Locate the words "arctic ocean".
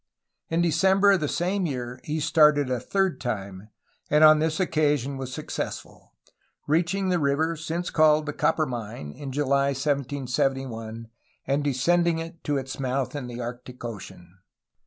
13.41-14.39